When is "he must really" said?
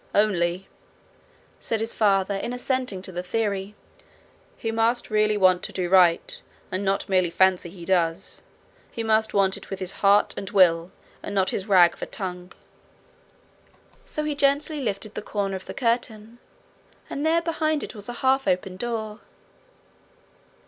4.57-5.37